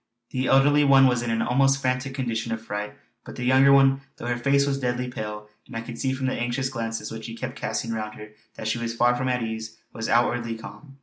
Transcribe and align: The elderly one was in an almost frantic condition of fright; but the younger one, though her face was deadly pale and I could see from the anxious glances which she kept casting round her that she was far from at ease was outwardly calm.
The 0.31 0.47
elderly 0.47 0.83
one 0.83 1.05
was 1.05 1.21
in 1.21 1.29
an 1.29 1.43
almost 1.43 1.79
frantic 1.79 2.15
condition 2.15 2.51
of 2.51 2.59
fright; 2.59 2.95
but 3.23 3.35
the 3.35 3.43
younger 3.43 3.71
one, 3.71 4.01
though 4.17 4.25
her 4.25 4.35
face 4.35 4.65
was 4.65 4.79
deadly 4.79 5.09
pale 5.09 5.47
and 5.67 5.75
I 5.77 5.81
could 5.81 5.99
see 5.99 6.11
from 6.11 6.25
the 6.25 6.33
anxious 6.33 6.69
glances 6.69 7.11
which 7.11 7.25
she 7.25 7.35
kept 7.35 7.55
casting 7.55 7.91
round 7.91 8.15
her 8.15 8.29
that 8.55 8.67
she 8.67 8.79
was 8.79 8.95
far 8.95 9.15
from 9.15 9.29
at 9.29 9.43
ease 9.43 9.77
was 9.93 10.09
outwardly 10.09 10.55
calm. 10.57 10.97